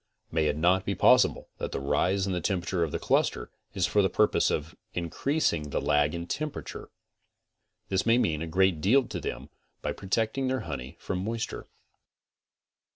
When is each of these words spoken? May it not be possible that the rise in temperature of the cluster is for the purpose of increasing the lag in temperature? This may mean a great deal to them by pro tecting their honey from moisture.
May 0.31 0.47
it 0.47 0.57
not 0.57 0.83
be 0.83 0.95
possible 0.95 1.49
that 1.59 1.71
the 1.71 1.79
rise 1.79 2.25
in 2.25 2.33
temperature 2.41 2.81
of 2.83 2.91
the 2.91 2.97
cluster 2.97 3.51
is 3.75 3.85
for 3.85 4.01
the 4.01 4.09
purpose 4.09 4.49
of 4.49 4.75
increasing 4.95 5.69
the 5.69 5.79
lag 5.79 6.15
in 6.15 6.25
temperature? 6.25 6.89
This 7.89 8.03
may 8.03 8.17
mean 8.17 8.41
a 8.41 8.47
great 8.47 8.81
deal 8.81 9.03
to 9.07 9.19
them 9.19 9.49
by 9.83 9.91
pro 9.91 10.07
tecting 10.09 10.47
their 10.47 10.61
honey 10.61 10.97
from 10.99 11.19
moisture. 11.23 11.67